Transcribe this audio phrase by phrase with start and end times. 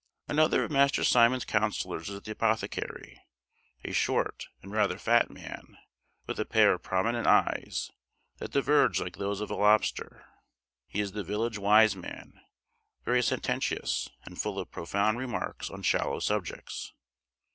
[0.27, 3.21] Another of Master Simon's councillors is the apothecary,
[3.83, 5.77] a short, and rather fat man,
[6.25, 7.91] with a pair of prominent eyes,
[8.39, 10.25] that diverge like those of a lobster.
[10.87, 12.41] He is the village wise man;
[13.05, 16.93] very sententious; and full of profound remarks on shallow subjects.